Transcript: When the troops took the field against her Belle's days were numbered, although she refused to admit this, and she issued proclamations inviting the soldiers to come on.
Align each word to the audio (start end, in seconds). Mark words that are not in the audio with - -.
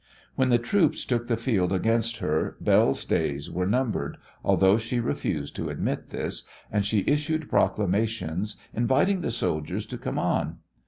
When 0.33 0.49
the 0.49 0.57
troops 0.57 1.05
took 1.05 1.27
the 1.27 1.37
field 1.37 1.71
against 1.71 2.17
her 2.17 2.57
Belle's 2.59 3.05
days 3.05 3.51
were 3.51 3.67
numbered, 3.67 4.17
although 4.43 4.75
she 4.77 4.99
refused 4.99 5.55
to 5.57 5.69
admit 5.69 6.07
this, 6.07 6.45
and 6.71 6.83
she 6.83 7.03
issued 7.05 7.51
proclamations 7.51 8.55
inviting 8.73 9.21
the 9.21 9.29
soldiers 9.29 9.85
to 9.85 9.99
come 9.99 10.17
on. 10.17 10.57